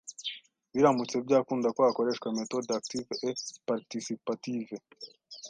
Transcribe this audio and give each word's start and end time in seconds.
Biramutse 0.73 1.15
byakunda 1.25 1.67
ko 1.75 1.79
hakoreshwa 1.87 2.27
methodes 2.39 2.75
actives 2.79 3.11
et 3.29 3.37
participatives 3.69 4.75